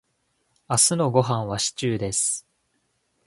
[0.67, 2.47] 明日のごはんはシチューです。